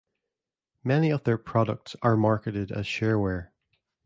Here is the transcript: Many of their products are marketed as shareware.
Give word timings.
Many 0.83 1.11
of 1.11 1.25
their 1.25 1.37
products 1.37 1.95
are 2.01 2.17
marketed 2.17 2.71
as 2.71 2.87
shareware. 2.87 3.49